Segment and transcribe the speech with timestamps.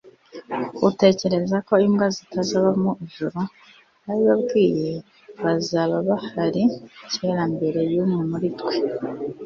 [0.89, 3.39] utekereza ko imbwa zitazaba mu ijuru?
[4.01, 4.91] ndabibabwiye,
[5.43, 6.63] bazaba bahari
[7.13, 8.75] kera mbere y'umwe muri twe